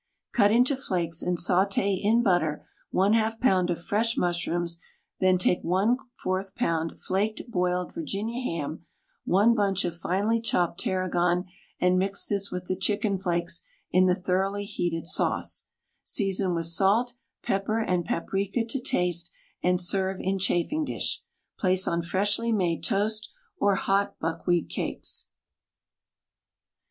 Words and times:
Cut 0.33 0.49
into 0.51 0.75
flakes 0.75 1.21
and 1.21 1.37
saute 1.39 1.93
in 1.93 2.23
butter 2.23 2.65
}^ 2.23 2.65
pound 3.39 3.69
of 3.69 3.83
fresh 3.83 4.17
mushrooms, 4.17 4.79
then 5.19 5.37
take 5.37 5.63
J4 5.63 6.55
pound 6.55 6.99
flaked 6.99 7.43
boiled 7.51 7.93
Virginia 7.93 8.41
ham, 8.43 8.83
one 9.25 9.53
bunch 9.53 9.85
of 9.85 9.95
finely 9.95 10.41
chopped 10.41 10.79
Tarragon 10.79 11.45
and 11.79 11.99
mix 11.99 12.25
this 12.25 12.49
with 12.49 12.65
the 12.65 12.75
chicken 12.75 13.19
flakes 13.19 13.61
in 13.91 14.07
the 14.07 14.15
thoroughly 14.15 14.65
heated 14.65 15.05
sauce; 15.05 15.65
season 16.03 16.55
with 16.55 16.65
salt, 16.65 17.13
pepper 17.43 17.79
and 17.79 18.03
paprika 18.03 18.65
to 18.65 18.81
taste 18.81 19.31
and 19.61 19.79
serve 19.79 20.17
in 20.19 20.39
chafing 20.39 20.83
dish; 20.83 21.21
place 21.59 21.87
on 21.87 22.01
freshly 22.01 22.51
made 22.51 22.83
toast 22.83 23.29
or 23.59 23.75
hot 23.75 24.17
buck 24.19 24.47
wheat 24.47 24.67
cakes. 24.67 25.27